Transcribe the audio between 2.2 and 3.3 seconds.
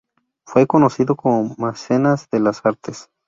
de las artes.